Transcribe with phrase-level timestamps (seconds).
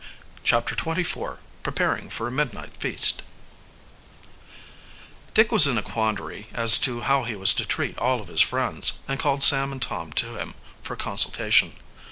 [0.43, 3.21] CHAPTER XXIV PREPARING FOR A MID NIGHT FEAST
[5.35, 8.41] Dick was in a quandary as to how he was to treat all of his
[8.41, 11.75] friends, and called Sam and Tom to him for consultation.